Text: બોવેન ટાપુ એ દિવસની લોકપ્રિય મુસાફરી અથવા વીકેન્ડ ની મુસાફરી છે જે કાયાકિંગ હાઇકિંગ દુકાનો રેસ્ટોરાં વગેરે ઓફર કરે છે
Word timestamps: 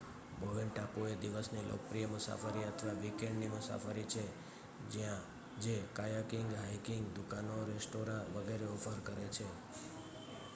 બોવેન 0.39 0.69
ટાપુ 0.71 0.99
એ 1.05 1.13
દિવસની 1.17 1.65
લોકપ્રિય 1.65 2.07
મુસાફરી 2.07 2.67
અથવા 2.67 3.01
વીકેન્ડ 3.01 3.37
ની 3.39 3.51
મુસાફરી 3.51 4.11
છે 4.11 4.23
જે 5.63 5.75
કાયાકિંગ 5.95 6.49
હાઇકિંગ 6.55 7.03
દુકાનો 7.15 7.55
રેસ્ટોરાં 7.67 8.29
વગેરે 8.35 8.67
ઓફર 8.69 8.97
કરે 9.03 9.25
છે 9.29 9.47